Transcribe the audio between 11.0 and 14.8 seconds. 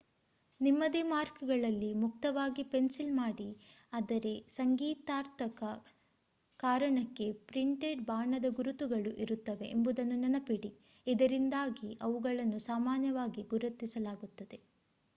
ಇದರಿಂದಾಗಿ ಅವುಗಳನ್ನು ಸಾಮಾನ್ಯವಾಗಿ ಗೌರವಿಸಲಾಗುತ್ತದೆ